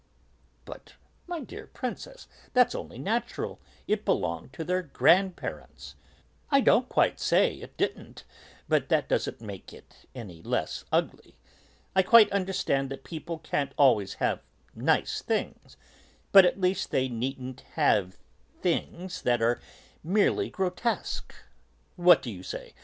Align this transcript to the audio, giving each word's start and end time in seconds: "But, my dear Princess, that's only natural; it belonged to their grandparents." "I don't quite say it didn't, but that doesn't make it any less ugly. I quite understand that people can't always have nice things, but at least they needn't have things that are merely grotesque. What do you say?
"But, 0.65 0.95
my 1.27 1.41
dear 1.41 1.67
Princess, 1.67 2.27
that's 2.53 2.73
only 2.73 2.97
natural; 2.97 3.61
it 3.87 4.03
belonged 4.03 4.51
to 4.53 4.63
their 4.63 4.81
grandparents." 4.81 5.93
"I 6.49 6.59
don't 6.59 6.89
quite 6.89 7.19
say 7.19 7.53
it 7.57 7.77
didn't, 7.77 8.23
but 8.67 8.89
that 8.89 9.07
doesn't 9.07 9.41
make 9.41 9.71
it 9.71 10.07
any 10.15 10.41
less 10.41 10.85
ugly. 10.91 11.35
I 11.95 12.01
quite 12.01 12.31
understand 12.31 12.89
that 12.89 13.03
people 13.03 13.37
can't 13.37 13.73
always 13.77 14.15
have 14.15 14.41
nice 14.73 15.21
things, 15.21 15.77
but 16.31 16.45
at 16.45 16.59
least 16.59 16.89
they 16.89 17.07
needn't 17.07 17.61
have 17.75 18.17
things 18.59 19.21
that 19.21 19.39
are 19.39 19.61
merely 20.03 20.49
grotesque. 20.49 21.35
What 21.95 22.23
do 22.23 22.31
you 22.31 22.41
say? 22.41 22.73